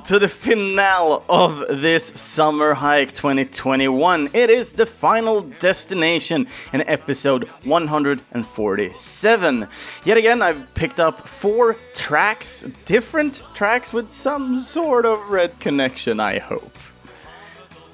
to 0.00 0.18
the 0.18 0.28
finale 0.28 1.22
of 1.28 1.64
this 1.68 2.06
summer 2.06 2.74
hike 2.74 3.12
2021. 3.12 4.30
It 4.32 4.48
is 4.48 4.72
the 4.72 4.86
final 4.86 5.42
destination 5.42 6.46
in 6.72 6.82
episode 6.88 7.44
147. 7.64 9.68
Yet 10.04 10.16
again, 10.16 10.40
I've 10.40 10.74
picked 10.74 10.98
up 10.98 11.28
four 11.28 11.76
tracks, 11.92 12.64
different 12.86 13.44
tracks 13.54 13.92
with 13.92 14.10
some 14.10 14.58
sort 14.58 15.04
of 15.04 15.30
red 15.30 15.60
connection, 15.60 16.20
I 16.20 16.38
hope. 16.38 16.76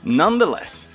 Nonetheless, 0.05 0.87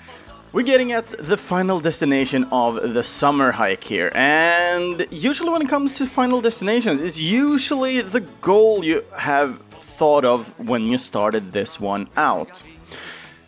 we're 0.53 0.63
getting 0.63 0.93
at 0.93 1.07
the 1.17 1.35
final 1.35 1.79
destination 1.79 2.45
of 2.51 2.93
the 2.93 3.03
summer 3.03 3.51
hike 3.51 3.83
here, 3.83 4.11
and 4.15 5.05
usually 5.11 5.49
when 5.49 5.61
it 5.61 5.67
comes 5.67 5.97
to 5.97 6.05
final 6.05 6.39
destinations, 6.39 7.01
it's 7.01 7.19
usually 7.19 8.01
the 8.01 8.21
goal 8.21 8.85
you 8.85 9.03
have 9.17 9.59
thought 9.97 10.25
of 10.25 10.57
when 10.59 10.83
you 10.83 10.97
started 10.97 11.51
this 11.51 11.79
one 11.79 12.09
out. 12.17 12.63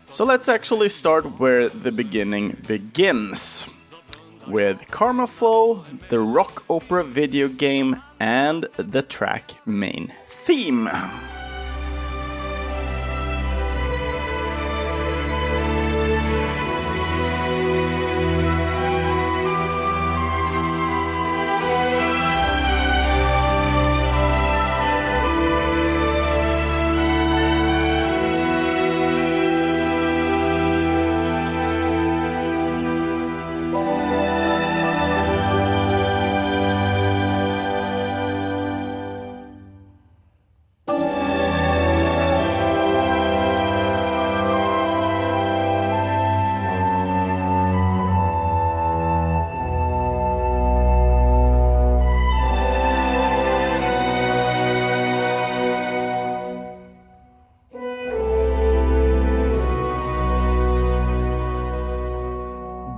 So 0.10 0.24
let's 0.24 0.48
actually 0.48 0.90
start 0.90 1.40
where 1.40 1.70
the 1.70 1.92
beginning 1.92 2.58
begins 2.68 3.68
with 4.48 4.80
Karma 4.92 5.28
Flow, 5.28 5.84
the 6.10 6.20
rock 6.20 6.64
opera 6.70 7.04
video 7.04 7.48
game, 7.48 8.02
and 8.20 8.68
the 8.78 9.02
track 9.02 9.56
main 9.66 10.14
theme. 10.28 10.88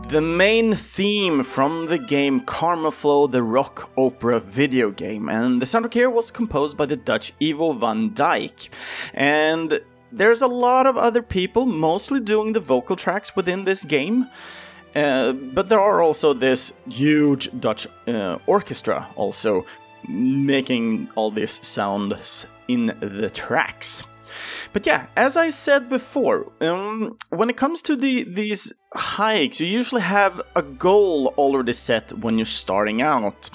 The 0.08 0.22
main 0.22 0.74
theme 0.74 1.44
from 1.44 1.88
the 1.88 1.98
game 1.98 2.40
Karma 2.40 2.92
Flow, 2.92 3.28
the 3.28 3.44
rock 3.44 3.90
opera 3.98 4.40
video 4.40 4.90
game, 4.90 5.28
and 5.28 5.62
the 5.62 5.66
soundtrack 5.66 5.96
here 5.96 6.10
was 6.10 6.32
composed 6.32 6.78
by 6.78 6.86
the 6.86 6.96
Dutch 6.96 7.34
Ivo 7.42 7.74
van 7.74 8.12
Dijk. 8.12 8.70
And 9.14 9.82
there's 10.14 10.42
a 10.42 10.48
lot 10.48 10.88
of 10.88 10.96
other 10.96 11.22
people 11.22 11.66
mostly 11.66 12.22
doing 12.22 12.54
the 12.54 12.62
vocal 12.62 12.96
tracks 12.96 13.36
within 13.36 13.66
this 13.66 13.84
game. 13.84 14.28
Uh, 14.96 15.34
but 15.34 15.68
there 15.68 15.82
are 15.82 16.02
also 16.02 16.32
this 16.32 16.72
huge 16.90 17.50
Dutch 17.60 17.86
uh, 18.08 18.38
orchestra 18.48 19.10
also 19.18 19.66
making 20.08 21.10
all 21.16 21.32
these 21.32 21.60
sounds 21.68 22.46
in 22.70 22.96
the 23.02 23.30
tracks. 23.30 24.04
But 24.74 24.86
yeah, 24.86 25.08
as 25.16 25.38
I 25.38 25.50
said 25.50 25.90
before, 25.90 26.52
um, 26.62 27.18
when 27.30 27.50
it 27.50 27.58
comes 27.58 27.82
to 27.84 27.96
the 27.96 28.24
these 28.24 28.74
hikes, 29.00 29.60
you 29.60 29.68
usually 29.68 30.02
have 30.02 30.42
a 30.56 30.62
goal 30.62 31.34
already 31.38 31.74
set 31.74 32.12
when 32.14 32.38
you're 32.38 32.46
starting 32.46 33.02
out. 33.02 33.50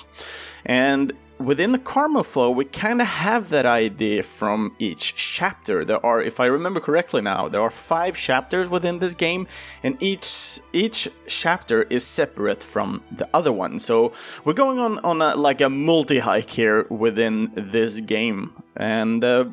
And 0.65 1.13
within 1.39 1.73
the 1.73 1.79
Karma 1.79 2.25
Flow, 2.25 2.51
we 2.51 2.65
kind 2.65 3.01
of 3.01 3.07
have 3.07 3.51
that 3.51 3.67
idea 3.67 4.23
from 4.23 4.75
each 4.79 5.15
chapter. 5.15 5.85
There 5.85 6.05
are, 6.05 6.23
if 6.23 6.41
I 6.41 6.47
remember 6.47 6.81
correctly 6.81 7.21
now, 7.21 7.49
there 7.49 7.61
are 7.61 7.71
five 7.71 8.17
chapters 8.17 8.69
within 8.69 8.99
this 8.99 9.15
game, 9.15 9.47
and 9.83 9.97
each 10.01 10.61
each 10.73 11.09
chapter 11.27 11.83
is 11.85 12.05
separate 12.05 12.63
from 12.63 13.03
the 13.11 13.29
other 13.35 13.53
one. 13.53 13.79
So 13.79 14.13
we're 14.45 14.53
going 14.53 14.79
on 14.79 14.99
on 15.01 15.21
a, 15.21 15.35
like 15.37 15.61
a 15.61 15.69
multi 15.69 16.21
hike 16.21 16.51
here 16.51 16.87
within 16.89 17.51
this 17.55 18.01
game, 18.01 18.53
and 18.77 19.25
uh, 19.25 19.47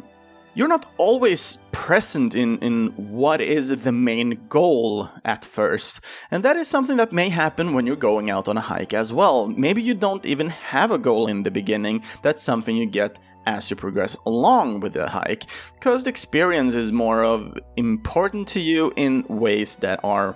you're 0.60 0.68
not 0.68 0.92
always 0.98 1.58
present 1.72 2.36
in, 2.36 2.58
in 2.60 2.88
what 2.98 3.40
is 3.40 3.70
the 3.70 3.94
main 3.94 4.38
goal 4.50 5.10
at 5.24 5.46
first. 5.46 6.02
And 6.32 6.44
that 6.44 6.58
is 6.58 6.68
something 6.68 6.98
that 6.98 7.14
may 7.14 7.30
happen 7.30 7.72
when 7.72 7.88
you're 7.88 7.96
going 7.96 8.30
out 8.30 8.50
on 8.50 8.58
a 8.58 8.62
hike 8.62 8.94
as 8.94 9.14
well. 9.14 9.48
Maybe 9.48 9.82
you 9.82 9.94
don't 9.94 10.26
even 10.26 10.50
have 10.50 10.92
a 10.92 10.98
goal 10.98 11.28
in 11.28 11.44
the 11.44 11.50
beginning, 11.50 12.04
that's 12.24 12.44
something 12.44 12.76
you 12.76 12.86
get 12.86 13.18
as 13.46 13.70
you 13.70 13.78
progress 13.78 14.18
along 14.26 14.82
with 14.82 14.92
the 14.92 15.08
hike, 15.08 15.46
because 15.76 16.04
the 16.04 16.10
experience 16.10 16.76
is 16.76 16.92
more 16.92 17.24
of 17.24 17.58
important 17.78 18.46
to 18.50 18.60
you 18.60 18.92
in 18.98 19.24
ways 19.30 19.78
that 19.78 20.02
are 20.04 20.36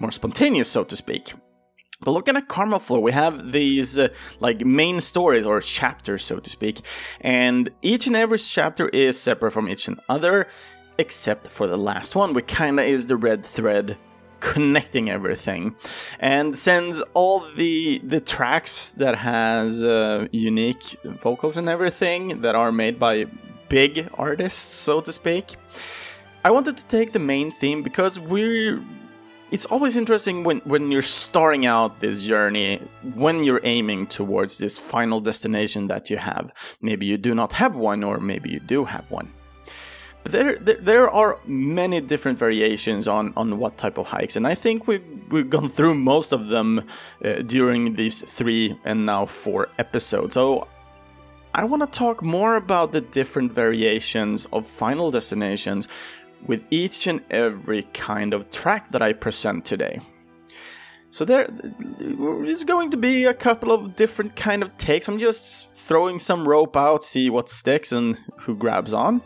more 0.00 0.10
spontaneous, 0.10 0.68
so 0.68 0.82
to 0.82 0.96
speak. 0.96 1.32
But 2.02 2.12
looking 2.12 2.36
at 2.36 2.48
Karma 2.48 2.80
Flow, 2.80 2.98
we 2.98 3.12
have 3.12 3.52
these 3.52 3.98
uh, 3.98 4.08
like 4.40 4.64
main 4.64 5.02
stories 5.02 5.44
or 5.44 5.60
chapters, 5.60 6.24
so 6.24 6.38
to 6.38 6.48
speak, 6.48 6.80
and 7.20 7.68
each 7.82 8.06
and 8.06 8.16
every 8.16 8.38
chapter 8.38 8.88
is 8.88 9.20
separate 9.20 9.52
from 9.52 9.68
each 9.68 9.86
and 9.86 10.00
other, 10.08 10.46
except 10.96 11.48
for 11.48 11.66
the 11.66 11.76
last 11.76 12.16
one, 12.16 12.32
which 12.32 12.46
kinda 12.46 12.82
is 12.82 13.06
the 13.06 13.16
red 13.16 13.44
thread 13.44 13.98
connecting 14.40 15.10
everything. 15.10 15.76
And 16.18 16.56
sends 16.56 17.02
all 17.12 17.46
the 17.54 18.00
the 18.02 18.20
tracks 18.20 18.90
that 18.96 19.16
has 19.16 19.84
uh, 19.84 20.26
unique 20.32 20.96
vocals 21.04 21.58
and 21.58 21.68
everything 21.68 22.40
that 22.40 22.54
are 22.54 22.72
made 22.72 22.98
by 22.98 23.26
big 23.68 24.08
artists, 24.14 24.62
so 24.62 25.02
to 25.02 25.12
speak, 25.12 25.56
I 26.42 26.50
wanted 26.50 26.78
to 26.78 26.86
take 26.86 27.12
the 27.12 27.18
main 27.18 27.50
theme 27.50 27.82
because 27.82 28.18
we're 28.18 28.82
it's 29.50 29.66
always 29.66 29.96
interesting 29.96 30.44
when, 30.44 30.58
when 30.60 30.90
you're 30.90 31.02
starting 31.02 31.66
out 31.66 32.00
this 32.00 32.22
journey, 32.22 32.78
when 33.14 33.42
you're 33.44 33.60
aiming 33.64 34.06
towards 34.06 34.58
this 34.58 34.78
final 34.78 35.20
destination 35.20 35.88
that 35.88 36.08
you 36.10 36.18
have. 36.18 36.52
Maybe 36.80 37.06
you 37.06 37.16
do 37.16 37.34
not 37.34 37.52
have 37.54 37.76
one, 37.76 38.04
or 38.04 38.18
maybe 38.18 38.50
you 38.50 38.60
do 38.60 38.84
have 38.84 39.10
one. 39.10 39.32
But 40.22 40.32
there, 40.32 40.56
there, 40.56 40.76
there 40.76 41.10
are 41.10 41.38
many 41.46 42.00
different 42.00 42.38
variations 42.38 43.08
on, 43.08 43.32
on 43.36 43.58
what 43.58 43.78
type 43.78 43.98
of 43.98 44.06
hikes, 44.06 44.36
and 44.36 44.46
I 44.46 44.54
think 44.54 44.86
we've, 44.86 45.04
we've 45.30 45.50
gone 45.50 45.68
through 45.68 45.94
most 45.94 46.32
of 46.32 46.48
them 46.48 46.86
uh, 47.24 47.42
during 47.42 47.94
these 47.94 48.20
three 48.20 48.78
and 48.84 49.06
now 49.06 49.26
four 49.26 49.68
episodes. 49.78 50.34
So 50.34 50.68
I 51.52 51.64
want 51.64 51.82
to 51.82 51.98
talk 51.98 52.22
more 52.22 52.54
about 52.54 52.92
the 52.92 53.00
different 53.00 53.50
variations 53.50 54.46
of 54.52 54.66
final 54.66 55.10
destinations 55.10 55.88
with 56.46 56.64
each 56.70 57.06
and 57.06 57.20
every 57.30 57.82
kind 57.94 58.34
of 58.34 58.50
track 58.50 58.90
that 58.90 59.02
I 59.02 59.12
present 59.12 59.64
today. 59.64 60.00
So 61.10 61.24
there 61.24 61.48
is 62.44 62.62
going 62.64 62.90
to 62.90 62.96
be 62.96 63.24
a 63.24 63.34
couple 63.34 63.72
of 63.72 63.96
different 63.96 64.36
kind 64.36 64.62
of 64.62 64.76
takes. 64.76 65.08
I'm 65.08 65.18
just 65.18 65.72
throwing 65.72 66.20
some 66.20 66.46
rope 66.46 66.76
out, 66.76 67.02
see 67.02 67.28
what 67.28 67.48
sticks 67.48 67.90
and 67.90 68.16
who 68.38 68.54
grabs 68.54 68.94
on. 68.94 69.22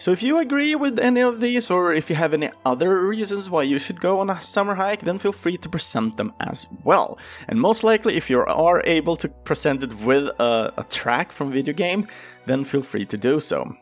So 0.00 0.12
if 0.12 0.22
you 0.22 0.38
agree 0.38 0.76
with 0.76 1.00
any 1.00 1.20
of 1.20 1.40
these, 1.40 1.72
or 1.72 1.92
if 1.92 2.08
you 2.08 2.14
have 2.14 2.32
any 2.32 2.50
other 2.64 3.04
reasons 3.04 3.50
why 3.50 3.64
you 3.64 3.80
should 3.80 4.00
go 4.00 4.20
on 4.20 4.30
a 4.30 4.40
summer 4.40 4.76
hike, 4.76 5.00
then 5.00 5.18
feel 5.18 5.32
free 5.32 5.56
to 5.56 5.68
present 5.68 6.16
them 6.16 6.32
as 6.38 6.68
well. 6.84 7.18
And 7.48 7.60
most 7.60 7.82
likely, 7.82 8.14
if 8.14 8.30
you 8.30 8.38
are 8.38 8.82
able 8.86 9.16
to 9.16 9.28
present 9.28 9.82
it 9.82 9.92
with 10.04 10.28
a, 10.38 10.72
a 10.76 10.84
track 10.84 11.32
from 11.32 11.50
video 11.50 11.74
game, 11.74 12.06
then 12.46 12.62
feel 12.62 12.80
free 12.80 13.06
to 13.06 13.16
do 13.16 13.40
so. 13.40 13.76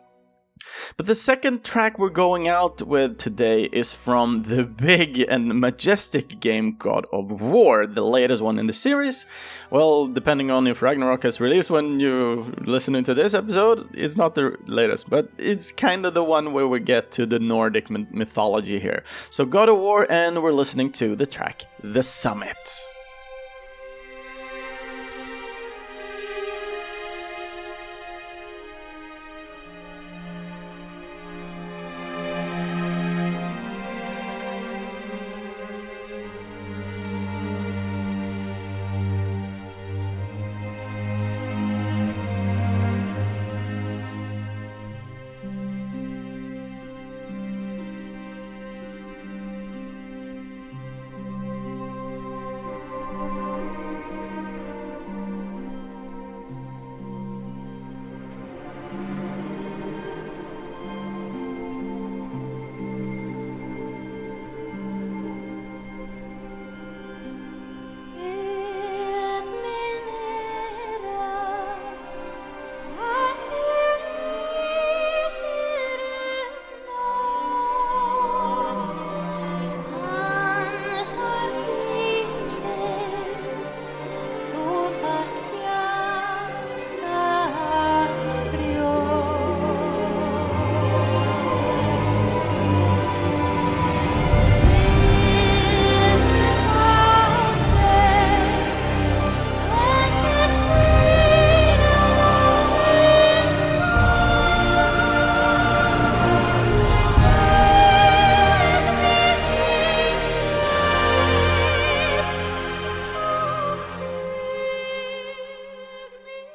But 0.96 1.06
the 1.06 1.14
second 1.14 1.64
track 1.64 1.98
we're 1.98 2.08
going 2.08 2.48
out 2.48 2.82
with 2.82 3.18
today 3.18 3.64
is 3.64 3.92
from 3.92 4.44
the 4.44 4.64
big 4.64 5.18
and 5.20 5.60
majestic 5.60 6.40
game 6.40 6.76
God 6.78 7.06
of 7.12 7.40
War, 7.40 7.86
the 7.86 8.04
latest 8.04 8.42
one 8.42 8.58
in 8.58 8.66
the 8.66 8.72
series. 8.72 9.26
Well, 9.70 10.06
depending 10.06 10.50
on 10.50 10.66
if 10.66 10.82
Ragnarok 10.82 11.24
has 11.24 11.40
released 11.40 11.70
when 11.70 12.00
you're 12.00 12.42
listening 12.60 13.04
to 13.04 13.14
this 13.14 13.34
episode, 13.34 13.88
it's 13.94 14.16
not 14.16 14.34
the 14.34 14.56
latest, 14.66 15.10
but 15.10 15.30
it's 15.38 15.72
kind 15.72 16.06
of 16.06 16.14
the 16.14 16.24
one 16.24 16.52
where 16.52 16.68
we 16.68 16.80
get 16.80 17.10
to 17.12 17.26
the 17.26 17.38
Nordic 17.38 17.90
mythology 17.90 18.78
here. 18.78 19.02
So 19.30 19.44
God 19.44 19.68
of 19.68 19.78
War, 19.78 20.06
and 20.10 20.42
we're 20.42 20.52
listening 20.52 20.92
to 20.92 21.16
the 21.16 21.26
track 21.26 21.64
The 21.82 22.02
Summit. 22.02 22.86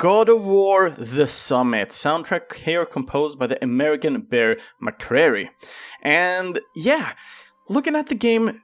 God 0.02 0.30
of 0.30 0.44
War 0.44 0.90
The 0.90 1.28
Summit, 1.28 1.90
soundtrack 1.90 2.56
here 2.56 2.88
composed 2.88 3.38
by 3.38 3.46
the 3.46 3.64
American 3.64 4.22
Bear 4.22 4.58
McCreary. 4.82 5.50
And 6.02 6.60
yeah, 6.76 7.14
looking 7.70 7.96
at 7.96 8.08
the 8.08 8.16
game 8.16 8.64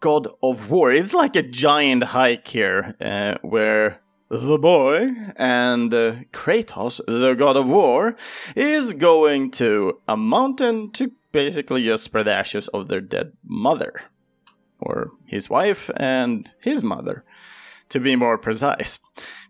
God 0.00 0.28
of 0.42 0.70
War, 0.70 0.92
it's 0.92 1.14
like 1.14 1.36
a 1.36 1.42
giant 1.42 2.04
hike 2.04 2.46
here 2.48 2.94
uh, 3.00 3.36
where 3.40 4.02
the 4.28 4.58
boy 4.58 5.12
and 5.36 5.94
uh, 5.94 6.16
Kratos, 6.34 7.00
the 7.06 7.32
god 7.32 7.56
of 7.56 7.66
war, 7.66 8.14
is 8.54 8.92
going 8.92 9.50
to 9.52 10.02
a 10.06 10.18
mountain 10.18 10.90
to 10.90 11.12
basically 11.32 11.86
just 11.86 12.04
spread 12.04 12.28
ashes 12.28 12.68
of 12.68 12.88
their 12.88 13.00
dead 13.00 13.32
mother. 13.42 14.02
Or 14.78 15.12
his 15.24 15.48
wife 15.48 15.90
and 15.96 16.50
his 16.60 16.84
mother, 16.84 17.24
to 17.90 18.00
be 18.00 18.16
more 18.16 18.38
precise. 18.38 18.98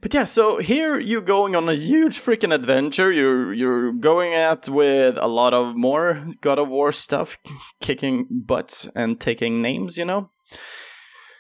But 0.01 0.15
yeah, 0.15 0.25
so 0.25 0.59
here 0.59 0.99
you're 0.99 1.21
going 1.21 1.57
on 1.57 1.69
a 1.69 1.75
huge 1.75 2.19
freaking 2.19 2.55
adventure. 2.55 3.13
You're 3.13 3.53
you're 3.53 3.93
going 3.93 4.35
out 4.35 4.69
with 4.69 5.17
a 5.19 5.27
lot 5.27 5.55
of 5.55 5.77
more 5.77 6.25
God 6.41 6.59
of 6.59 6.69
War 6.69 6.93
stuff, 6.93 7.37
kicking 7.81 8.27
butts 8.31 8.87
and 8.95 9.21
taking 9.21 9.61
names, 9.63 9.99
you 9.99 10.05
know. 10.05 10.29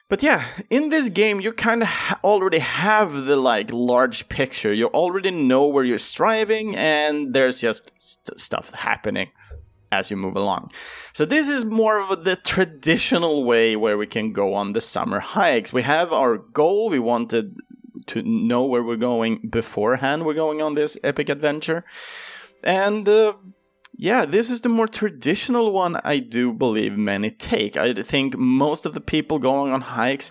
But 0.08 0.22
yeah, 0.22 0.44
in 0.70 0.88
this 0.88 1.10
game, 1.10 1.40
you 1.40 1.52
kind 1.52 1.82
of 1.82 1.88
ha- 1.88 2.20
already 2.24 2.60
have 2.60 3.12
the 3.26 3.36
like 3.36 3.70
large 3.70 4.28
picture. 4.28 4.72
You 4.72 4.86
already 4.86 5.30
know 5.30 5.66
where 5.66 5.84
you're 5.84 5.98
striving, 5.98 6.74
and 6.74 7.34
there's 7.34 7.60
just 7.60 7.92
st- 8.00 8.40
stuff 8.40 8.72
happening 8.72 9.28
as 9.90 10.10
you 10.10 10.16
move 10.16 10.36
along. 10.36 10.70
So 11.12 11.24
this 11.24 11.48
is 11.48 11.64
more 11.64 12.00
of 12.00 12.24
the 12.24 12.36
traditional 12.36 13.44
way 13.44 13.76
where 13.76 13.96
we 13.96 14.06
can 14.06 14.32
go 14.32 14.54
on 14.54 14.72
the 14.72 14.80
summer 14.80 15.20
hikes. 15.20 15.72
We 15.72 15.82
have 15.82 16.12
our 16.12 16.36
goal. 16.36 16.90
We 16.90 16.98
wanted 16.98 17.56
to 18.06 18.22
know 18.22 18.64
where 18.64 18.82
we're 18.82 18.96
going 18.96 19.48
beforehand. 19.48 20.24
We're 20.24 20.34
going 20.34 20.62
on 20.62 20.74
this 20.74 20.96
epic 21.02 21.28
adventure, 21.28 21.84
and 22.62 23.08
uh, 23.08 23.34
yeah, 23.96 24.24
this 24.24 24.50
is 24.50 24.60
the 24.60 24.68
more 24.68 24.86
traditional 24.86 25.72
one 25.72 25.96
I 26.04 26.18
do 26.18 26.52
believe 26.52 26.96
many 26.96 27.30
take. 27.30 27.76
I 27.76 27.92
think 27.94 28.36
most 28.36 28.86
of 28.86 28.94
the 28.94 29.00
people 29.00 29.38
going 29.38 29.72
on 29.72 29.80
hikes 29.80 30.30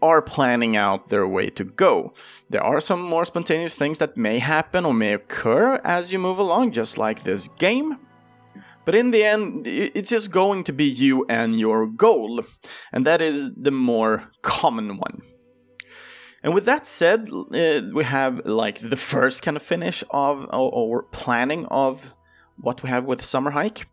are 0.00 0.20
planning 0.20 0.76
out 0.76 1.10
their 1.10 1.28
way 1.28 1.48
to 1.50 1.62
go. 1.62 2.12
There 2.50 2.62
are 2.62 2.80
some 2.80 3.00
more 3.00 3.24
spontaneous 3.24 3.74
things 3.74 3.98
that 3.98 4.16
may 4.16 4.40
happen 4.40 4.84
or 4.84 4.92
may 4.92 5.12
occur 5.12 5.80
as 5.84 6.12
you 6.12 6.18
move 6.18 6.38
along, 6.38 6.72
just 6.72 6.98
like 6.98 7.22
this 7.22 7.48
game. 7.48 7.98
But 8.84 8.94
in 8.94 9.12
the 9.12 9.22
end, 9.22 9.66
it's 9.66 10.10
just 10.10 10.32
going 10.32 10.64
to 10.64 10.72
be 10.72 10.84
you 10.84 11.24
and 11.28 11.58
your 11.58 11.86
goal, 11.86 12.42
and 12.92 13.06
that 13.06 13.20
is 13.20 13.52
the 13.54 13.70
more 13.70 14.30
common 14.42 14.96
one. 14.96 15.22
And 16.42 16.54
with 16.54 16.64
that 16.64 16.86
said, 16.86 17.30
uh, 17.30 17.82
we 17.94 18.04
have 18.04 18.44
like 18.44 18.80
the 18.80 18.96
first 18.96 19.42
kind 19.42 19.56
of 19.56 19.62
finish 19.62 20.02
of 20.10 20.46
or, 20.52 21.04
planning 21.12 21.66
of 21.66 22.14
what 22.56 22.82
we 22.82 22.88
have 22.88 23.04
with 23.04 23.24
Summer 23.24 23.52
Hike. 23.52 23.86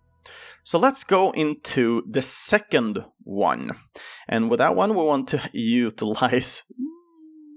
So 0.64 0.80
let's 0.80 1.04
go 1.04 1.32
into 1.32 2.04
the 2.10 2.22
second 2.22 3.06
one. 3.24 3.72
And 4.28 4.50
with 4.50 4.58
that 4.58 4.76
one, 4.76 4.96
we 4.96 5.04
want 5.04 5.28
to 5.30 5.50
utilize 5.54 6.64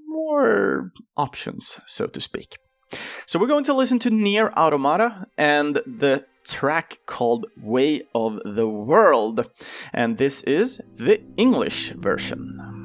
more 0.06 0.92
options, 1.16 1.80
so 1.86 2.06
to 2.06 2.20
speak. 2.20 2.58
So 3.26 3.38
we're 3.38 3.46
going 3.46 3.64
to 3.64 3.74
listen 3.74 3.98
to 4.00 4.10
Nier 4.10 4.52
Automata 4.56 5.26
and 5.38 5.76
the 5.86 6.26
track 6.44 7.00
called 7.06 7.46
Weight 7.56 8.08
of 8.14 8.40
the 8.44 8.68
World. 8.68 9.48
And 9.92 10.18
this 10.18 10.42
is 10.42 10.80
the 10.98 11.22
English 11.36 11.92
version. 11.92 12.81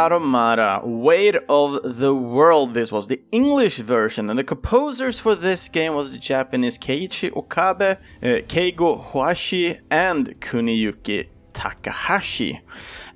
Automata, 0.00 0.80
Weight 0.82 1.36
of 1.46 1.78
the 1.82 2.14
World. 2.14 2.72
This 2.72 2.90
was 2.90 3.08
the 3.08 3.20
English 3.32 3.76
version, 3.80 4.30
and 4.30 4.38
the 4.38 4.44
composers 4.44 5.20
for 5.20 5.34
this 5.34 5.68
game 5.68 5.94
was 5.94 6.12
the 6.12 6.18
Japanese 6.18 6.78
Keiichi 6.78 7.30
Okabe, 7.36 7.98
uh, 8.22 8.26
Keigo 8.48 8.98
Hoashi, 8.98 9.78
and 9.90 10.40
Kuniyuki 10.40 11.28
Takahashi. 11.52 12.62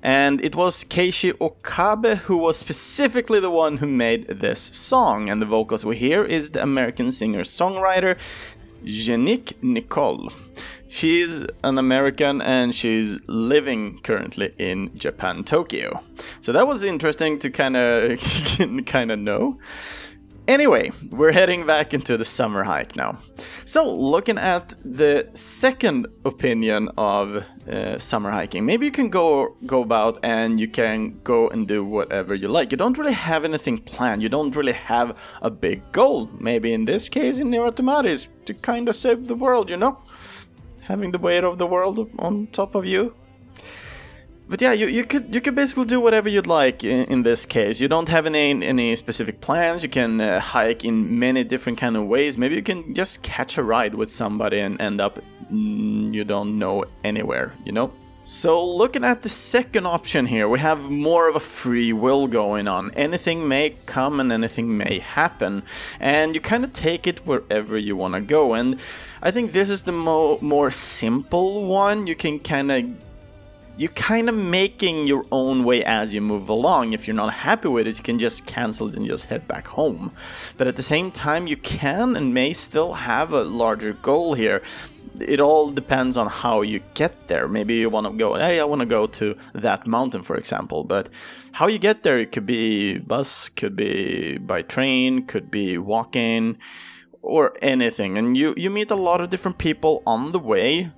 And 0.03 0.39
it 0.41 0.55
was 0.55 0.83
Keiichi 0.83 1.33
Okabe 1.41 2.17
who 2.25 2.37
was 2.37 2.55
specifically 2.55 3.39
the 3.39 3.49
one 3.49 3.77
who 3.77 3.87
made 3.87 4.27
this 4.27 4.59
song, 4.59 5.27
and 5.27 5.41
the 5.41 5.47
vocals 5.47 5.83
we 5.83 5.97
hear 5.97 6.23
is 6.23 6.51
the 6.51 6.61
American 6.61 7.11
singer-songwriter 7.11 8.15
J'Nique 8.83 9.53
Nicole. 9.63 10.31
She's 10.95 11.43
an 11.61 11.77
American 11.77 12.41
and 12.41 12.73
she's 12.73 13.19
living 13.27 13.99
currently 13.99 14.53
in 14.57 14.97
Japan, 14.97 15.43
Tokyo. 15.43 16.01
So 16.39 16.53
that 16.53 16.67
was 16.67 16.85
interesting 16.85 17.37
to 17.39 17.49
kind 17.49 17.75
of 17.75 18.17
kind 18.85 19.11
of 19.11 19.19
know. 19.19 19.59
Anyway, 20.47 20.91
we're 21.11 21.33
heading 21.33 21.65
back 21.67 21.93
into 21.93 22.15
the 22.15 22.23
summer 22.23 22.63
hike 22.63 22.95
now. 22.95 23.17
So, 23.65 23.93
looking 23.93 24.37
at 24.37 24.73
the 24.85 25.29
second 25.33 26.07
opinion 26.23 26.87
of 26.97 27.43
uh, 27.69 27.99
summer 27.99 28.31
hiking, 28.31 28.65
maybe 28.65 28.85
you 28.85 28.91
can 28.93 29.09
go 29.09 29.57
go 29.65 29.81
about 29.81 30.19
and 30.23 30.61
you 30.61 30.69
can 30.69 31.19
go 31.25 31.49
and 31.49 31.67
do 31.67 31.83
whatever 31.83 32.33
you 32.33 32.47
like. 32.47 32.71
You 32.71 32.77
don't 32.77 32.97
really 32.97 33.19
have 33.31 33.43
anything 33.43 33.79
planned. 33.79 34.23
You 34.23 34.29
don't 34.29 34.55
really 34.55 34.77
have 34.87 35.17
a 35.41 35.49
big 35.49 35.91
goal. 35.91 36.29
Maybe 36.39 36.71
in 36.71 36.85
this 36.85 37.09
case, 37.09 37.39
in 37.39 37.49
Nier 37.49 37.65
Automata, 37.65 38.07
is 38.07 38.29
to 38.45 38.53
kind 38.53 38.87
of 38.87 38.95
save 38.95 39.27
the 39.27 39.35
world. 39.35 39.69
You 39.69 39.75
know 39.75 39.99
having 40.87 41.11
the 41.11 41.19
weight 41.19 41.43
of 41.43 41.57
the 41.57 41.67
world 41.67 42.09
on 42.19 42.47
top 42.47 42.75
of 42.75 42.85
you. 42.85 43.13
But 44.47 44.61
yeah, 44.61 44.73
you, 44.73 44.87
you 44.87 45.05
could 45.05 45.33
you 45.33 45.41
could 45.41 45.55
basically 45.55 45.85
do 45.85 45.99
whatever 45.99 46.29
you'd 46.29 46.45
like 46.45 46.83
in, 46.83 47.05
in 47.05 47.23
this 47.23 47.45
case. 47.47 47.81
You 47.81 47.87
don't 47.87 48.09
have 48.09 48.27
any 48.27 48.63
any 48.63 48.95
specific 48.95 49.41
plans. 49.41 49.81
You 49.81 49.89
can 49.89 50.21
uh, 50.21 50.39
hike 50.39 50.85
in 50.85 51.17
many 51.17 51.43
different 51.43 51.79
kind 51.79 51.97
of 51.97 52.05
ways. 52.05 52.37
Maybe 52.37 52.55
you 52.55 52.61
can 52.61 52.93
just 52.93 53.23
catch 53.23 53.57
a 53.57 53.63
ride 53.63 53.95
with 53.95 54.11
somebody 54.11 54.59
and 54.59 54.79
end 54.79 55.01
up 55.01 55.19
mm, 55.51 56.13
you 56.13 56.23
don't 56.23 56.59
know 56.59 56.85
anywhere. 57.03 57.53
You 57.65 57.71
know. 57.71 57.91
So, 58.27 58.65
looking 58.65 59.03
at 59.03 59.21
the 59.21 59.29
second 59.29 59.85
option 59.85 60.25
here, 60.25 60.49
we 60.49 60.57
have 60.57 60.79
more 60.79 61.29
of 61.29 61.35
a 61.35 61.39
free 61.39 61.93
will 61.93 62.25
going 62.25 62.67
on. 62.67 62.89
Anything 62.95 63.47
may 63.47 63.75
come 63.85 64.19
and 64.19 64.31
anything 64.31 64.75
may 64.75 64.97
happen, 64.97 65.61
and 65.99 66.33
you 66.33 66.41
kind 66.41 66.63
of 66.63 66.73
take 66.73 67.05
it 67.05 67.27
wherever 67.27 67.77
you 67.77 67.95
want 67.95 68.15
to 68.15 68.21
go. 68.21 68.55
And 68.55 68.79
I 69.21 69.29
think 69.29 69.51
this 69.51 69.69
is 69.69 69.83
the 69.83 69.91
mo- 69.91 70.39
more 70.41 70.71
simple 70.71 71.67
one. 71.67 72.07
You 72.07 72.15
can 72.15 72.39
kind 72.39 72.71
of 72.71 72.85
you're 73.77 73.91
kind 73.91 74.27
of 74.29 74.33
making 74.33 75.05
your 75.05 75.25
own 75.31 75.63
way 75.63 75.83
as 75.83 76.11
you 76.13 76.21
move 76.21 76.49
along. 76.49 76.93
If 76.93 77.07
you're 77.07 77.15
not 77.15 77.31
happy 77.31 77.67
with 77.67 77.85
it, 77.85 77.97
you 77.97 78.03
can 78.03 78.17
just 78.17 78.47
cancel 78.47 78.87
it 78.87 78.95
and 78.95 79.05
just 79.05 79.25
head 79.25 79.47
back 79.47 79.67
home. 79.67 80.13
But 80.57 80.67
at 80.67 80.77
the 80.77 80.81
same 80.81 81.11
time, 81.11 81.45
you 81.45 81.57
can 81.57 82.15
and 82.15 82.33
may 82.33 82.53
still 82.53 82.93
have 82.93 83.33
a 83.33 83.43
larger 83.43 83.93
goal 83.93 84.33
here 84.33 84.63
it 85.21 85.39
all 85.39 85.71
depends 85.71 86.17
on 86.17 86.27
how 86.27 86.61
you 86.61 86.81
get 86.93 87.27
there. 87.27 87.47
Maybe 87.47 87.75
you 87.75 87.89
want 87.89 88.07
to 88.07 88.13
go, 88.13 88.35
hey, 88.35 88.59
I 88.59 88.63
want 88.63 88.81
to 88.81 88.85
go 88.85 89.07
to 89.07 89.35
that 89.53 89.87
mountain, 89.87 90.23
for 90.23 90.35
example. 90.35 90.83
But 90.83 91.09
how 91.53 91.67
you 91.67 91.79
get 91.79 92.03
there, 92.03 92.19
it 92.19 92.31
could 92.31 92.45
be 92.45 92.99
bus, 92.99 93.49
could 93.49 93.75
be 93.75 94.37
by 94.37 94.61
train, 94.61 95.25
could 95.25 95.49
be 95.49 95.77
walking, 95.77 96.57
or 97.21 97.57
anything. 97.61 98.17
And 98.17 98.37
you 98.37 98.53
you 98.55 98.69
meet 98.69 98.91
a 98.91 98.95
lot 98.95 99.21
of 99.21 99.29
different 99.29 99.57
people 99.57 100.03
on 100.05 100.31
the 100.31 100.39
way. 100.39 100.91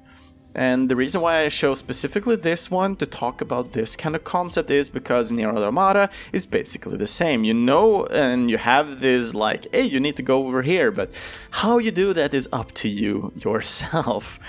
And 0.58 0.90
the 0.90 0.96
reason 0.96 1.22
why 1.22 1.42
I 1.42 1.50
show 1.50 1.76
specifically 1.76 2.36
this 2.36 2.72
one 2.72 2.96
to 2.96 3.06
talk 3.06 3.42
about 3.42 3.74
this 3.74 3.96
kind 3.96 4.16
of 4.16 4.24
concept 4.24 4.72
is 4.72 4.90
because 4.90 5.32
Nier 5.32 5.52
Automata 5.52 6.10
is 6.34 6.48
basically 6.48 6.98
the 6.98 7.06
same. 7.06 7.44
You 7.44 7.54
know, 7.54 8.08
and 8.08 8.50
you 8.50 8.58
have 8.58 9.00
this 9.00 9.36
like, 9.36 9.68
hey, 9.72 9.84
you 9.84 10.00
need 10.00 10.16
to 10.16 10.24
go 10.24 10.48
over 10.48 10.64
here, 10.64 10.90
but 10.90 11.12
how 11.52 11.78
you 11.78 11.92
do 11.92 12.12
that 12.14 12.34
is 12.34 12.50
up 12.52 12.72
to 12.74 12.90
you 12.90 13.32
yourself. 13.36 14.40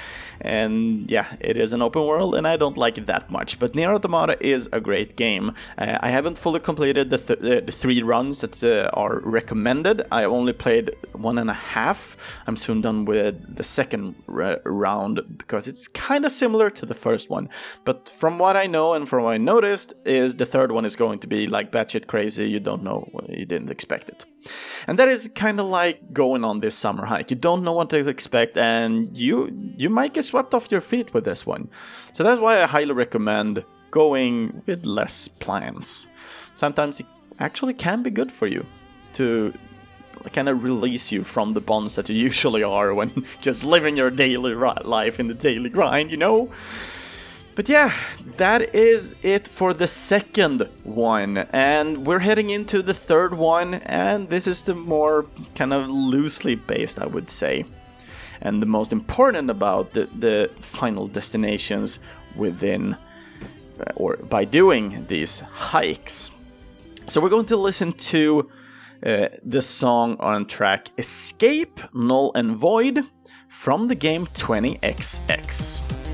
And 0.40 1.10
yeah, 1.10 1.26
it 1.40 1.56
is 1.56 1.72
an 1.72 1.82
open 1.82 2.06
world, 2.06 2.34
and 2.34 2.46
I 2.46 2.56
don't 2.56 2.76
like 2.76 2.98
it 2.98 3.06
that 3.06 3.30
much. 3.30 3.58
But 3.58 3.74
Nier 3.74 3.92
Automata 3.92 4.36
is 4.40 4.68
a 4.72 4.80
great 4.80 5.16
game. 5.16 5.52
Uh, 5.76 5.98
I 6.00 6.10
haven't 6.10 6.38
fully 6.38 6.60
completed 6.60 7.10
the, 7.10 7.18
th- 7.18 7.40
the 7.66 7.72
three 7.72 8.02
runs 8.02 8.40
that 8.40 8.62
uh, 8.62 8.90
are 8.92 9.20
recommended. 9.20 10.02
I 10.12 10.24
only 10.24 10.52
played 10.52 10.90
one 11.12 11.38
and 11.38 11.50
a 11.50 11.54
half. 11.54 12.16
I'm 12.46 12.56
soon 12.56 12.80
done 12.80 13.04
with 13.04 13.56
the 13.56 13.64
second 13.64 14.14
r- 14.28 14.60
round 14.64 15.38
because 15.38 15.68
it's 15.68 15.88
kind 15.88 16.24
of 16.24 16.32
similar 16.32 16.70
to 16.70 16.86
the 16.86 16.94
first 16.94 17.30
one. 17.30 17.48
But 17.84 18.08
from 18.08 18.38
what 18.38 18.56
I 18.56 18.66
know 18.66 18.94
and 18.94 19.08
from 19.08 19.24
what 19.24 19.34
I 19.34 19.38
noticed, 19.38 19.94
is 20.04 20.36
the 20.36 20.46
third 20.46 20.72
one 20.72 20.84
is 20.84 20.96
going 20.96 21.18
to 21.20 21.26
be 21.26 21.46
like 21.46 21.72
batshit 21.72 22.06
crazy. 22.06 22.48
You 22.48 22.60
don't 22.60 22.82
know, 22.82 23.08
you 23.28 23.44
didn't 23.44 23.70
expect 23.70 24.08
it. 24.08 24.24
And 24.86 24.98
that 24.98 25.08
is 25.08 25.28
kind 25.28 25.60
of 25.60 25.66
like 25.66 26.12
going 26.12 26.44
on 26.44 26.60
this 26.60 26.74
summer 26.74 27.04
hike. 27.06 27.30
You 27.30 27.36
don't 27.36 27.64
know 27.64 27.72
what 27.72 27.90
to 27.90 28.08
expect, 28.08 28.56
and 28.56 29.16
you 29.16 29.50
you 29.76 29.90
might 29.90 30.14
get 30.14 30.24
swept 30.24 30.54
off 30.54 30.70
your 30.70 30.80
feet 30.80 31.12
with 31.12 31.24
this 31.24 31.46
one. 31.46 31.68
So 32.12 32.24
that's 32.24 32.40
why 32.40 32.62
I 32.62 32.66
highly 32.66 32.92
recommend 32.92 33.64
going 33.90 34.62
with 34.66 34.86
less 34.86 35.28
plans. 35.28 36.06
Sometimes 36.54 37.00
it 37.00 37.06
actually 37.38 37.74
can 37.74 38.02
be 38.02 38.10
good 38.10 38.32
for 38.32 38.46
you 38.46 38.64
to 39.14 39.52
kind 40.32 40.48
of 40.48 40.62
release 40.62 41.12
you 41.12 41.24
from 41.24 41.52
the 41.54 41.60
bonds 41.60 41.94
that 41.94 42.08
you 42.08 42.16
usually 42.30 42.62
are 42.62 42.94
when 42.94 43.24
just 43.40 43.64
living 43.64 43.96
your 43.96 44.10
daily 44.10 44.54
life 44.54 45.20
in 45.20 45.28
the 45.28 45.34
daily 45.34 45.70
grind, 45.70 46.10
you 46.10 46.16
know? 46.16 46.50
But 47.58 47.68
yeah, 47.68 47.92
that 48.36 48.72
is 48.72 49.16
it 49.20 49.48
for 49.48 49.74
the 49.74 49.88
second 49.88 50.68
one. 50.84 51.38
And 51.52 52.06
we're 52.06 52.20
heading 52.20 52.50
into 52.50 52.82
the 52.82 52.94
third 52.94 53.34
one, 53.34 53.74
and 53.74 54.28
this 54.28 54.46
is 54.46 54.62
the 54.62 54.76
more 54.76 55.26
kind 55.56 55.72
of 55.72 55.88
loosely 55.88 56.54
based, 56.54 57.00
I 57.00 57.06
would 57.06 57.28
say. 57.28 57.64
And 58.40 58.62
the 58.62 58.66
most 58.66 58.92
important 58.92 59.50
about 59.50 59.92
the, 59.92 60.06
the 60.16 60.50
final 60.60 61.08
destinations 61.08 61.98
within 62.36 62.96
uh, 63.80 63.90
or 63.96 64.18
by 64.18 64.44
doing 64.44 65.06
these 65.08 65.40
hikes. 65.40 66.30
So 67.08 67.20
we're 67.20 67.28
going 67.28 67.46
to 67.46 67.56
listen 67.56 67.92
to 67.92 68.48
uh, 69.04 69.30
the 69.42 69.62
song 69.62 70.16
on 70.20 70.46
track 70.46 70.90
Escape, 70.96 71.80
Null 71.92 72.30
and 72.36 72.54
Void 72.54 73.00
from 73.48 73.88
the 73.88 73.96
game 73.96 74.26
20XX. 74.28 76.07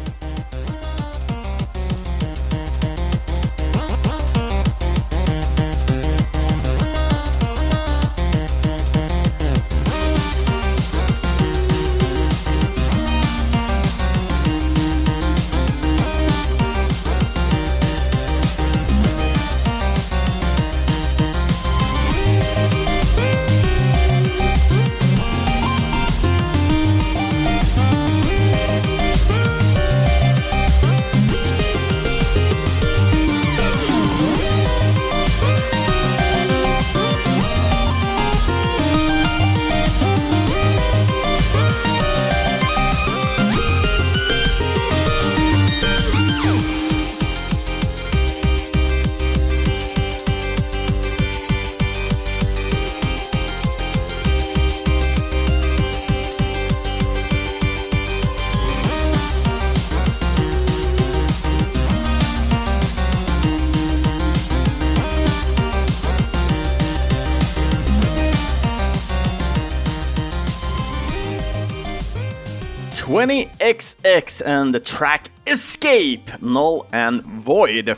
20XX 73.25 74.43
and 74.45 74.75
the 74.75 74.81
track 74.81 75.31
Escape, 75.47 76.43
Null 76.43 76.87
and 76.93 77.23
Void. 77.23 77.97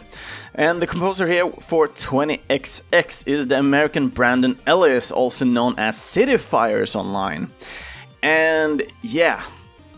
And 0.54 0.80
the 0.80 0.86
composer 0.86 1.26
here 1.26 1.50
for 1.50 1.88
20XX 1.88 3.26
is 3.26 3.48
the 3.48 3.58
American 3.58 4.06
Brandon 4.06 4.56
Ellis, 4.68 5.10
also 5.10 5.44
known 5.44 5.74
as 5.78 6.00
City 6.00 6.36
Fires 6.36 6.94
Online. 6.94 7.50
And 8.22 8.84
yeah, 9.02 9.42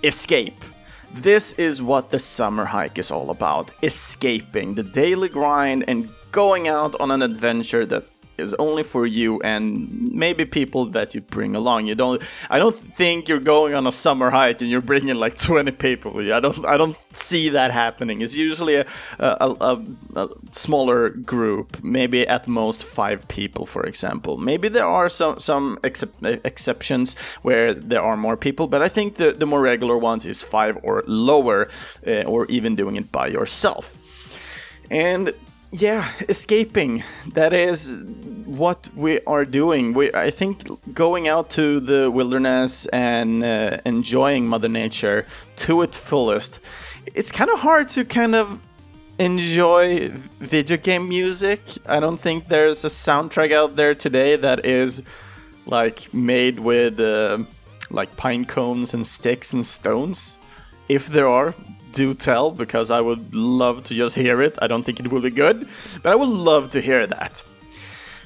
Escape. 0.03 0.65
This 1.13 1.53
is 1.59 1.83
what 1.83 2.09
the 2.09 2.19
summer 2.19 2.65
hike 2.65 2.99
is 2.99 3.11
all 3.11 3.29
about 3.29 3.71
escaping 3.83 4.77
the 4.77 4.83
daily 4.83 5.29
grind 5.29 5.85
and 5.89 6.09
going 6.33 6.69
out 6.69 6.99
on 6.99 7.11
an 7.11 7.21
adventure 7.21 7.85
that 7.85 8.07
is 8.39 8.55
only 8.55 8.83
for 8.83 9.07
you 9.07 9.41
and 9.41 10.13
maybe 10.13 10.45
people 10.45 10.87
that 10.87 11.15
you 11.15 11.21
bring 11.21 11.55
along. 11.55 11.87
You 11.87 11.95
don't. 11.95 12.23
I 12.51 12.59
don't 12.59 12.75
think 12.75 13.29
you're 13.29 13.41
going 13.41 13.75
on 13.75 13.87
a 13.87 13.93
summer 13.93 14.31
hike 14.31 14.61
and 14.63 14.71
you're 14.71 14.81
bringing 14.81 15.17
like 15.17 15.39
20 15.49 15.73
people. 15.73 16.33
I 16.33 16.41
don't. 16.41 16.65
I 16.65 16.77
don't 16.77 16.97
see 17.17 17.49
that 17.51 17.71
happening. 17.73 18.23
It's 18.23 18.37
usually 18.37 18.77
a 18.77 18.87
a, 19.19 19.57
a, 19.61 19.85
a 20.17 20.29
smaller 20.51 21.09
group, 21.11 21.83
maybe 21.83 22.27
at 22.27 22.47
most 22.47 22.85
five 22.85 23.27
people, 23.29 23.67
for 23.67 23.83
example. 23.85 24.37
Maybe 24.37 24.69
there 24.69 24.87
are 24.87 25.09
some 25.09 25.39
some 25.39 25.79
exceptions 25.85 27.17
where 27.43 27.75
there 27.75 28.03
are 28.03 28.17
more 28.17 28.37
people, 28.37 28.69
but 28.69 28.83
I 28.83 28.89
think 28.89 29.17
the 29.17 29.33
the 29.33 29.47
more 29.47 29.61
regular 29.61 29.99
ones 29.99 30.27
is 30.27 30.43
five 30.43 30.79
or 30.83 31.03
lower, 31.07 31.69
uh, 32.07 32.23
or 32.23 32.47
even 32.47 32.77
doing 32.77 32.97
it 32.97 33.11
by 33.13 33.27
yourself. 33.29 33.99
And 34.91 35.35
yeah, 35.71 36.11
escaping. 36.29 37.03
That 37.35 37.53
is 37.53 37.99
what 38.49 38.89
we 38.97 39.21
are 39.27 39.45
doing. 39.45 39.93
We, 39.93 40.13
I 40.13 40.31
think, 40.31 40.95
going 40.95 41.29
out 41.29 41.51
to 41.51 41.81
the 41.81 42.11
wilderness 42.11 42.87
and 42.87 43.45
uh, 43.45 43.79
enjoying 43.85 44.49
Mother 44.49 44.69
Nature 44.69 45.27
to 45.57 45.83
its 45.83 45.99
fullest. 45.99 46.59
It's 47.15 47.31
kind 47.31 47.51
of 47.51 47.61
hard 47.61 47.91
to 47.91 48.05
kind 48.05 48.35
of 48.35 48.61
enjoy 49.19 50.09
video 50.41 50.77
game 50.79 51.09
music. 51.09 51.61
I 51.87 52.01
don't 52.01 52.19
think 52.19 52.49
there's 52.49 52.85
a 52.85 52.89
soundtrack 52.89 53.53
out 53.53 53.77
there 53.77 53.95
today 53.95 54.37
that 54.37 54.65
is 54.65 55.03
like 55.67 56.13
made 56.15 56.59
with 56.59 56.99
uh, 56.99 57.39
like 57.91 58.17
pine 58.17 58.47
cones 58.47 58.95
and 58.95 59.07
sticks 59.07 59.53
and 59.53 59.65
stones. 59.65 60.39
If 60.89 61.09
there 61.09 61.29
are, 61.29 61.55
do 61.93 62.15
tell 62.15 62.51
because 62.51 62.91
I 62.91 63.01
would 63.03 63.35
love 63.35 63.85
to 63.85 63.95
just 63.95 64.17
hear 64.17 64.41
it. 64.41 64.57
I 64.63 64.69
don't 64.69 64.85
think 64.85 65.01
it 65.01 65.13
will 65.13 65.21
be 65.21 65.31
good, 65.31 65.69
but 66.03 66.13
I 66.13 66.15
would 66.15 66.29
love 66.29 66.71
to 66.71 66.81
hear 66.81 67.07
that. 67.07 67.43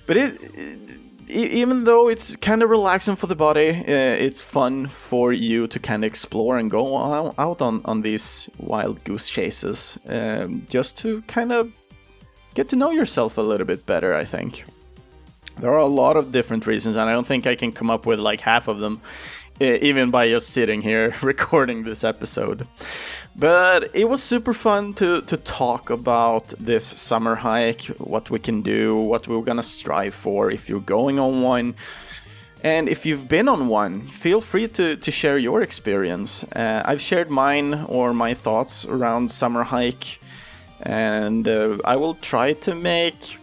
But 0.07 0.17
it, 0.17 0.53
even 1.29 1.85
though 1.85 2.09
it's 2.09 2.37
kind 2.37 2.63
of 2.63 2.71
relaxing 2.71 3.17
for 3.17 3.27
the 3.27 3.37
body, 3.37 3.71
uh, 3.71 4.25
it's 4.27 4.43
fun 4.43 4.87
for 4.87 5.33
you 5.33 5.67
to 5.67 5.79
kind 5.79 6.05
of 6.05 6.09
explore 6.09 6.59
and 6.59 6.71
go 6.71 6.97
out 7.39 7.63
on, 7.63 7.81
on 7.85 8.03
these 8.03 8.51
wild 8.59 9.03
goose 9.05 9.29
chases 9.29 9.99
um, 10.09 10.67
just 10.69 10.97
to 10.99 11.23
kind 11.23 11.53
of 11.53 11.73
get 12.55 12.69
to 12.69 12.77
know 12.77 12.91
yourself 12.91 13.39
a 13.39 13.43
little 13.43 13.67
bit 13.67 13.87
better, 13.87 14.15
I 14.15 14.25
think. 14.25 14.65
There 15.61 15.71
are 15.71 15.79
a 15.79 15.87
lot 15.87 16.17
of 16.17 16.33
different 16.33 16.67
reasons, 16.67 16.97
and 16.97 17.09
I 17.09 17.13
don't 17.13 17.27
think 17.27 17.47
I 17.47 17.55
can 17.55 17.73
come 17.73 17.91
up 17.91 18.07
with 18.07 18.19
like 18.19 18.41
half 18.41 18.69
of 18.69 18.81
them, 18.81 19.01
even 19.61 20.11
by 20.11 20.29
just 20.29 20.51
sitting 20.51 20.83
here 20.83 21.15
recording 21.23 21.85
this 21.85 22.05
episode. 22.05 22.67
But 23.35 23.95
it 23.95 24.09
was 24.09 24.23
super 24.23 24.53
fun 24.53 24.93
to, 24.95 25.23
to 25.23 25.37
talk 25.37 25.89
about 25.89 26.49
this 26.59 26.85
summer 26.85 27.37
hike, 27.37 27.85
what 27.99 28.31
we 28.31 28.39
can 28.39 28.63
do, 28.63 28.97
what 28.97 29.27
we're 29.27 29.41
gonna 29.41 29.63
strive 29.63 30.15
for 30.15 30.51
if 30.51 30.69
you're 30.69 30.81
going 30.81 31.19
on 31.19 31.43
one. 31.43 31.75
And 32.63 32.89
if 32.89 33.07
you've 33.07 33.29
been 33.29 33.49
on 33.49 33.69
one, 33.69 34.03
feel 34.03 34.41
free 34.41 34.69
to, 34.69 34.97
to 34.97 35.11
share 35.11 35.39
your 35.39 35.63
experience. 35.63 36.45
Uh, 36.45 36.83
I've 36.85 37.01
shared 37.01 37.31
mine 37.31 37.75
or 37.89 38.13
my 38.13 38.35
thoughts 38.35 38.87
around 38.87 39.31
summer 39.31 39.65
hike, 39.65 40.21
and 40.81 41.49
uh, 41.49 41.79
I 41.85 41.97
will 41.97 42.15
try 42.15 42.53
to 42.53 42.75
make 42.75 43.39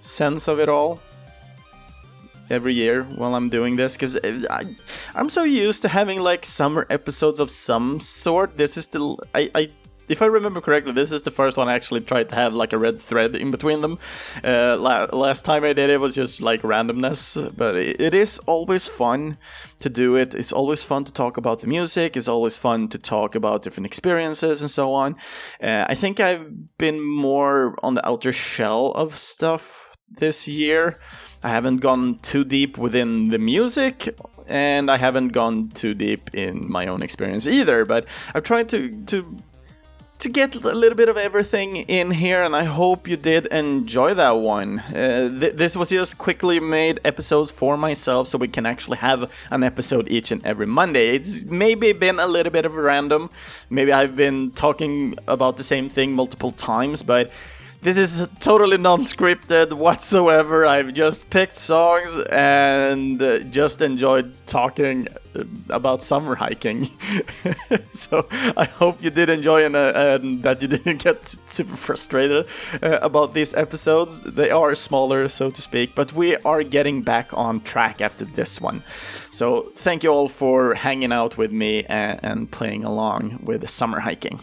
sense 0.00 0.46
of 0.46 0.60
it 0.60 0.68
all 0.68 1.00
every 2.52 2.74
year 2.74 3.04
while 3.04 3.34
I'm 3.34 3.48
doing 3.48 3.76
this 3.76 3.96
because 3.96 4.16
I'm 5.14 5.28
so 5.28 5.42
used 5.42 5.82
to 5.82 5.88
having 5.88 6.20
like 6.20 6.44
summer 6.44 6.86
episodes 6.90 7.40
of 7.40 7.50
some 7.50 7.98
sort. 8.00 8.56
This 8.56 8.76
is 8.76 8.88
the 8.88 9.16
I, 9.34 9.50
I 9.54 9.70
if 10.08 10.20
I 10.20 10.26
remember 10.26 10.60
correctly, 10.60 10.92
this 10.92 11.12
is 11.12 11.22
the 11.22 11.30
first 11.30 11.56
one 11.56 11.68
I 11.68 11.74
actually 11.74 12.00
tried 12.02 12.28
to 12.30 12.34
have 12.34 12.52
like 12.52 12.72
a 12.72 12.78
red 12.78 13.00
thread 13.00 13.34
in 13.34 13.50
between 13.50 13.80
them. 13.80 13.98
Uh, 14.44 14.76
la- 14.78 15.06
last 15.12 15.44
time 15.44 15.64
I 15.64 15.72
did 15.72 15.90
it 15.90 16.00
was 16.00 16.14
just 16.14 16.42
like 16.42 16.62
randomness, 16.62 17.56
but 17.56 17.76
it, 17.76 18.00
it 18.00 18.14
is 18.14 18.38
always 18.40 18.88
fun 18.88 19.38
to 19.78 19.88
do 19.88 20.16
it. 20.16 20.34
It's 20.34 20.52
always 20.52 20.82
fun 20.82 21.04
to 21.04 21.12
talk 21.12 21.36
about 21.36 21.60
the 21.60 21.66
music. 21.66 22.16
It's 22.16 22.28
always 22.28 22.56
fun 22.56 22.88
to 22.88 22.98
talk 22.98 23.34
about 23.34 23.62
different 23.62 23.86
experiences 23.86 24.60
and 24.60 24.70
so 24.70 24.92
on. 24.92 25.16
Uh, 25.62 25.86
I 25.88 25.94
think 25.94 26.20
I've 26.20 26.76
been 26.78 27.00
more 27.00 27.76
on 27.82 27.94
the 27.94 28.06
outer 28.06 28.32
shell 28.32 28.92
of 28.92 29.16
stuff 29.18 29.96
this 30.18 30.46
year. 30.46 30.98
I 31.42 31.48
haven't 31.48 31.78
gone 31.78 32.18
too 32.22 32.44
deep 32.44 32.78
within 32.78 33.30
the 33.30 33.38
music, 33.38 34.08
and 34.46 34.90
I 34.90 34.96
haven't 34.96 35.28
gone 35.28 35.68
too 35.68 35.94
deep 35.94 36.34
in 36.34 36.70
my 36.70 36.86
own 36.86 37.02
experience 37.02 37.48
either. 37.48 37.84
But 37.84 38.06
I've 38.34 38.44
tried 38.44 38.68
to 38.70 39.04
to 39.06 39.36
to 40.22 40.28
get 40.28 40.54
a 40.54 40.60
little 40.60 40.96
bit 40.96 41.08
of 41.08 41.16
everything 41.16 41.74
in 41.74 42.12
here, 42.12 42.44
and 42.44 42.54
I 42.54 42.62
hope 42.62 43.08
you 43.08 43.16
did 43.16 43.46
enjoy 43.46 44.14
that 44.14 44.36
one. 44.38 44.78
Uh, 44.78 45.28
th- 45.40 45.56
this 45.56 45.74
was 45.74 45.88
just 45.90 46.16
quickly 46.16 46.60
made 46.60 47.00
episodes 47.04 47.50
for 47.50 47.76
myself, 47.76 48.28
so 48.28 48.38
we 48.38 48.46
can 48.46 48.64
actually 48.64 48.98
have 48.98 49.28
an 49.50 49.64
episode 49.64 50.06
each 50.08 50.30
and 50.30 50.44
every 50.46 50.66
Monday. 50.66 51.16
It's 51.16 51.42
maybe 51.42 51.92
been 51.92 52.20
a 52.20 52.28
little 52.28 52.52
bit 52.52 52.64
of 52.64 52.76
a 52.76 52.80
random. 52.80 53.30
Maybe 53.68 53.92
I've 53.92 54.14
been 54.14 54.52
talking 54.52 55.16
about 55.26 55.56
the 55.56 55.64
same 55.64 55.88
thing 55.88 56.12
multiple 56.12 56.52
times, 56.52 57.02
but 57.02 57.32
this 57.82 57.98
is 57.98 58.28
totally 58.38 58.78
non-scripted 58.78 59.72
whatsoever. 59.72 60.64
I've 60.64 60.94
just 60.94 61.28
picked 61.30 61.56
songs 61.56 62.16
and 62.30 63.20
uh, 63.20 63.40
just 63.40 63.82
enjoyed 63.82 64.34
talking 64.46 65.08
uh, 65.34 65.42
about 65.68 66.00
summer 66.00 66.36
hiking. 66.36 66.88
so 67.92 68.28
I 68.56 68.66
hope 68.66 69.02
you 69.02 69.10
did 69.10 69.28
enjoy 69.30 69.64
and, 69.64 69.74
uh, 69.74 69.92
and 70.20 70.44
that 70.44 70.62
you 70.62 70.68
didn't 70.68 71.02
get 71.02 71.26
super 71.46 71.74
frustrated 71.76 72.46
uh, 72.80 73.00
about 73.02 73.34
these 73.34 73.52
episodes. 73.54 74.20
They 74.20 74.50
are 74.50 74.76
smaller, 74.76 75.28
so 75.28 75.50
to 75.50 75.60
speak, 75.60 75.96
but 75.96 76.12
we 76.12 76.36
are 76.36 76.62
getting 76.62 77.02
back 77.02 77.36
on 77.36 77.62
track 77.62 78.00
after 78.00 78.24
this 78.24 78.60
one. 78.60 78.84
So 79.32 79.72
thank 79.74 80.04
you 80.04 80.10
all 80.10 80.28
for 80.28 80.74
hanging 80.74 81.10
out 81.12 81.36
with 81.36 81.50
me 81.50 81.84
and, 81.86 82.20
and 82.22 82.50
playing 82.50 82.84
along 82.84 83.40
with 83.42 83.68
summer 83.68 83.98
hiking. 84.00 84.38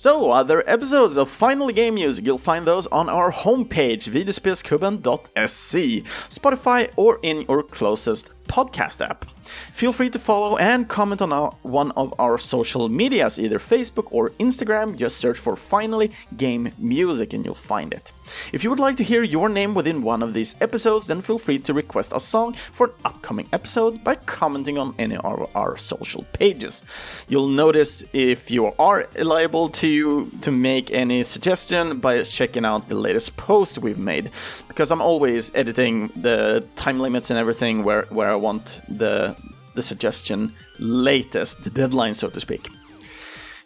So, 0.00 0.30
other 0.30 0.64
episodes 0.66 1.18
of 1.18 1.28
Final 1.28 1.68
Game 1.68 1.96
Music, 1.96 2.24
you'll 2.24 2.38
find 2.38 2.64
those 2.64 2.86
on 2.86 3.10
our 3.10 3.30
homepage, 3.30 4.08
videospelsklubben.se, 4.08 6.00
Spotify, 6.00 6.90
or 6.96 7.18
in 7.22 7.42
your 7.42 7.62
closest 7.62 8.30
podcast 8.50 9.00
app. 9.00 9.24
Feel 9.72 9.92
free 9.92 10.10
to 10.10 10.18
follow 10.18 10.56
and 10.56 10.88
comment 10.88 11.22
on 11.22 11.32
our, 11.32 11.52
one 11.62 11.90
of 11.92 12.12
our 12.18 12.36
social 12.38 12.88
medias, 12.88 13.38
either 13.38 13.58
Facebook 13.58 14.08
or 14.10 14.30
Instagram. 14.38 14.96
Just 14.96 15.16
search 15.18 15.38
for 15.38 15.56
Finally 15.56 16.10
Game 16.36 16.72
Music 16.78 17.32
and 17.32 17.44
you'll 17.44 17.54
find 17.54 17.92
it. 17.92 18.12
If 18.52 18.62
you 18.62 18.70
would 18.70 18.78
like 18.78 18.96
to 18.98 19.04
hear 19.04 19.24
your 19.24 19.48
name 19.48 19.74
within 19.74 20.02
one 20.02 20.22
of 20.22 20.34
these 20.34 20.54
episodes, 20.60 21.08
then 21.08 21.20
feel 21.20 21.38
free 21.38 21.58
to 21.60 21.74
request 21.74 22.12
a 22.14 22.20
song 22.20 22.52
for 22.52 22.86
an 22.86 22.92
upcoming 23.04 23.48
episode 23.52 24.04
by 24.04 24.14
commenting 24.14 24.78
on 24.78 24.94
any 24.98 25.16
of 25.16 25.50
our 25.56 25.76
social 25.76 26.24
pages. 26.32 26.84
You'll 27.28 27.48
notice 27.48 28.04
if 28.12 28.50
you 28.50 28.72
are 28.78 29.08
liable 29.18 29.68
to 29.80 30.30
to 30.42 30.50
make 30.52 30.92
any 30.92 31.24
suggestion 31.24 31.98
by 31.98 32.22
checking 32.22 32.64
out 32.64 32.88
the 32.88 32.94
latest 32.94 33.36
post 33.36 33.78
we've 33.78 33.98
made, 33.98 34.30
because 34.68 34.92
I'm 34.92 35.02
always 35.02 35.52
editing 35.54 36.12
the 36.14 36.64
time 36.76 37.00
limits 37.00 37.30
and 37.30 37.38
everything 37.38 37.82
where 37.82 38.02
where 38.10 38.28
I 38.28 38.36
want 38.40 38.80
the 38.88 39.36
the 39.74 39.82
suggestion 39.82 40.52
latest, 40.78 41.64
the 41.64 41.70
deadline, 41.70 42.14
so 42.14 42.28
to 42.28 42.40
speak. 42.40 42.68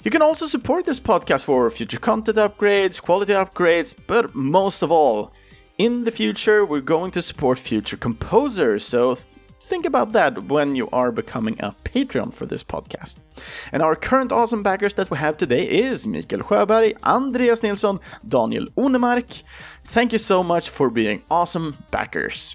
You 0.04 0.10
can 0.10 0.22
also 0.22 0.46
support 0.46 0.84
this 0.84 1.00
podcast 1.00 1.44
for 1.44 1.70
future 1.70 1.98
content 1.98 2.36
upgrades, 2.36 3.00
quality 3.00 3.32
upgrades, 3.32 3.94
but 4.06 4.34
most 4.34 4.82
of 4.82 4.92
all, 4.92 5.32
in 5.78 6.04
the 6.04 6.10
future, 6.10 6.64
we're 6.64 6.80
going 6.80 7.10
to 7.12 7.22
support 7.22 7.58
future 7.58 7.96
composers, 7.96 8.84
so 8.84 9.16
think 9.60 9.86
about 9.86 10.12
that 10.12 10.44
when 10.44 10.76
you 10.76 10.88
are 10.92 11.10
becoming 11.10 11.56
a 11.58 11.74
Patreon 11.84 12.34
for 12.34 12.46
this 12.46 12.62
podcast. 12.62 13.18
And 13.72 13.82
our 13.82 13.96
current 13.96 14.30
awesome 14.30 14.62
backers 14.62 14.94
that 14.94 15.10
we 15.10 15.16
have 15.16 15.36
today 15.36 15.64
is 15.66 16.06
Mikael 16.06 16.40
Sjöberg, 16.40 16.96
Andreas 17.02 17.62
Nilsson, 17.62 17.98
Daniel 18.28 18.66
Onemark. 18.76 19.42
Thank 19.84 20.12
you 20.12 20.18
so 20.18 20.42
much 20.42 20.68
for 20.68 20.90
being 20.90 21.22
awesome 21.30 21.76
backers. 21.90 22.54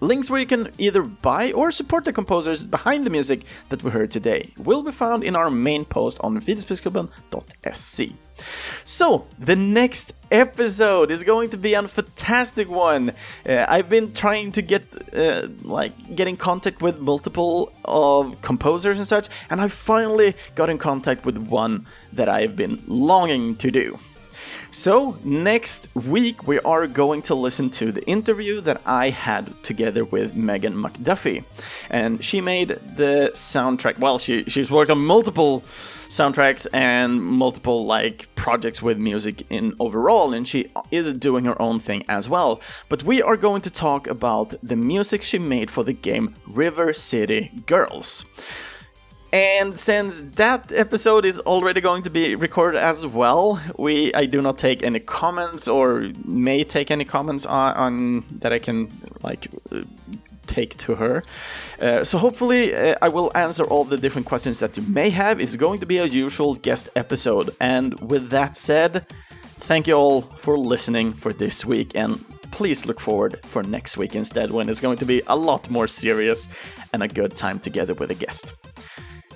Links 0.00 0.30
where 0.30 0.40
you 0.40 0.46
can 0.46 0.70
either 0.78 1.02
buy 1.02 1.52
or 1.52 1.70
support 1.70 2.06
the 2.06 2.12
composers 2.12 2.64
behind 2.64 3.04
the 3.04 3.10
music 3.10 3.42
that 3.68 3.82
we 3.82 3.90
heard 3.90 4.10
today 4.10 4.50
will 4.56 4.82
be 4.82 4.92
found 4.92 5.22
in 5.22 5.36
our 5.36 5.50
main 5.50 5.84
post 5.84 6.18
on 6.20 6.40
videospelsklubben.se. 6.40 8.14
So, 8.84 9.26
the 9.38 9.56
next 9.56 10.14
episode 10.30 11.10
is 11.10 11.22
going 11.22 11.50
to 11.50 11.58
be 11.58 11.74
a 11.74 11.82
fantastic 11.86 12.70
one. 12.70 13.12
Uh, 13.46 13.66
I've 13.68 13.90
been 13.90 14.14
trying 14.14 14.52
to 14.52 14.62
get, 14.62 14.84
uh, 15.14 15.48
like, 15.62 15.92
get 16.16 16.26
in 16.26 16.38
contact 16.38 16.80
with 16.80 16.98
multiple 17.00 17.70
of 17.84 18.40
composers 18.40 18.96
and 18.96 19.06
such, 19.06 19.28
and 19.50 19.60
I 19.60 19.68
finally 19.68 20.34
got 20.54 20.70
in 20.70 20.78
contact 20.78 21.26
with 21.26 21.36
one 21.36 21.86
that 22.14 22.30
I've 22.30 22.56
been 22.56 22.82
longing 22.86 23.56
to 23.56 23.70
do. 23.70 23.98
So, 24.72 25.18
next 25.24 25.88
week 25.96 26.46
we 26.46 26.60
are 26.60 26.86
going 26.86 27.22
to 27.22 27.34
listen 27.34 27.70
to 27.70 27.90
the 27.90 28.06
interview 28.06 28.60
that 28.60 28.80
I 28.86 29.10
had 29.10 29.60
together 29.64 30.04
with 30.04 30.36
Megan 30.36 30.74
McDuffee. 30.74 31.42
And 31.90 32.24
she 32.24 32.40
made 32.40 32.68
the 32.68 33.32
soundtrack. 33.34 33.98
Well, 33.98 34.18
she, 34.18 34.44
she's 34.44 34.70
worked 34.70 34.92
on 34.92 35.04
multiple 35.04 35.64
soundtracks 36.08 36.68
and 36.72 37.20
multiple 37.20 37.84
like 37.84 38.32
projects 38.36 38.80
with 38.80 38.98
music 38.98 39.42
in 39.50 39.74
overall 39.78 40.34
and 40.34 40.46
she 40.46 40.70
is 40.90 41.12
doing 41.12 41.44
her 41.44 41.60
own 41.62 41.78
thing 41.78 42.04
as 42.08 42.28
well 42.28 42.60
but 42.88 43.04
we 43.04 43.22
are 43.22 43.36
going 43.36 43.60
to 43.60 43.70
talk 43.70 44.08
about 44.08 44.52
the 44.60 44.74
music 44.74 45.22
she 45.22 45.38
made 45.38 45.70
for 45.70 45.84
the 45.84 45.92
game 45.92 46.34
river 46.48 46.92
city 46.92 47.52
girls 47.64 48.24
and 49.32 49.78
since 49.78 50.22
that 50.36 50.72
episode 50.72 51.24
is 51.24 51.38
already 51.40 51.80
going 51.80 52.02
to 52.02 52.10
be 52.10 52.34
recorded 52.34 52.78
as 52.78 53.06
well, 53.06 53.60
we 53.78 54.12
I 54.14 54.26
do 54.26 54.42
not 54.42 54.58
take 54.58 54.82
any 54.82 55.00
comments 55.00 55.68
or 55.68 56.10
may 56.24 56.64
take 56.64 56.90
any 56.90 57.04
comments 57.04 57.46
on, 57.46 57.74
on 57.74 58.24
that 58.40 58.52
I 58.52 58.58
can 58.58 58.88
like 59.22 59.48
take 60.46 60.76
to 60.76 60.96
her. 60.96 61.22
Uh, 61.80 62.04
so 62.04 62.18
hopefully 62.18 62.74
uh, 62.74 62.96
I 63.00 63.08
will 63.08 63.30
answer 63.34 63.64
all 63.64 63.84
the 63.84 63.96
different 63.96 64.26
questions 64.26 64.58
that 64.58 64.76
you 64.76 64.82
may 64.82 65.10
have. 65.10 65.40
It's 65.40 65.56
going 65.56 65.78
to 65.80 65.86
be 65.86 65.98
a 65.98 66.06
usual 66.06 66.54
guest 66.56 66.88
episode. 66.96 67.50
And 67.60 67.98
with 68.10 68.30
that 68.30 68.56
said, 68.56 69.06
thank 69.68 69.86
you 69.86 69.94
all 69.94 70.22
for 70.22 70.58
listening 70.58 71.12
for 71.12 71.32
this 71.32 71.64
week 71.64 71.92
and 71.94 72.12
please 72.50 72.84
look 72.84 73.00
forward 73.00 73.38
for 73.44 73.62
next 73.62 73.96
week 73.96 74.16
instead 74.16 74.50
when 74.50 74.68
it's 74.68 74.80
going 74.80 74.98
to 74.98 75.06
be 75.06 75.22
a 75.28 75.36
lot 75.36 75.70
more 75.70 75.86
serious 75.86 76.48
and 76.92 77.02
a 77.02 77.08
good 77.08 77.36
time 77.36 77.60
together 77.60 77.94
with 77.94 78.10
a 78.10 78.14
guest. 78.14 78.54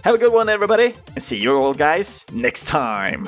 Have 0.05 0.17
a 0.17 0.19
good 0.19 0.35
one, 0.35 0.51
everybody, 0.51 0.93
and 1.15 1.23
see 1.23 1.39
you 1.39 1.57
all 1.57 1.73
guys 1.73 2.27
next 2.31 2.67
time. 2.67 3.25